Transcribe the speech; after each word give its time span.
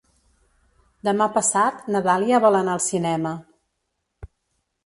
Demà 1.07 1.27
passat 1.35 1.85
na 1.97 2.03
Dàlia 2.07 2.39
vol 2.47 2.57
anar 2.63 2.75
al 2.79 2.83
cinema. 2.89 3.35